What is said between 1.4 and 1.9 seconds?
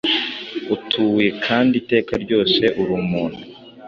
kandi